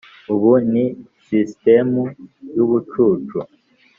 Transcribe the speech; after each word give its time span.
ubu 0.33 0.51
ni 0.71 0.85
sisitemu 1.25 2.03
yubucucu. 2.55 3.37